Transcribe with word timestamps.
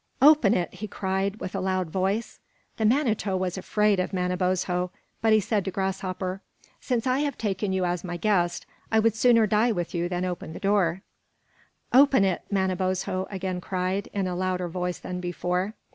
"Open 0.19 0.55
it!" 0.55 0.73
he 0.73 0.87
cried, 0.87 1.35
with 1.35 1.53
a 1.53 1.59
loud 1.61 1.91
voice. 1.91 2.39
The 2.77 2.85
Manito 2.85 3.37
was 3.37 3.55
afraid 3.55 3.99
of 3.99 4.13
Manabozho; 4.13 4.89
but 5.21 5.31
he 5.31 5.39
said 5.39 5.63
to 5.65 5.69
Grasshopper: 5.69 6.41
"Since 6.79 7.05
I 7.05 7.19
have 7.19 7.37
taken 7.37 7.71
you 7.71 7.85
as 7.85 8.03
my 8.03 8.17
guest, 8.17 8.65
I 8.91 8.97
would 8.97 9.13
sooner 9.13 9.45
die 9.45 9.71
with 9.71 9.93
you 9.93 10.09
than 10.09 10.25
open 10.25 10.53
the 10.53 10.59
door." 10.59 11.03
"Open 11.93 12.23
it!" 12.25 12.41
Manabozho 12.49 13.27
again 13.29 13.61
cried, 13.61 14.09
in 14.11 14.25
a 14.25 14.33
louder 14.35 14.67
voice 14.67 14.97
than 14.97 15.19
before. 15.19 15.75